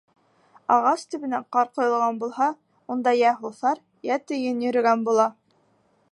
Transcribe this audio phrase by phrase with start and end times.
[0.75, 2.47] Ағас төбөнә ҡар ҡойолған булһа,
[2.95, 5.29] унда йә һуҫар, йә тейен йөрөгән була.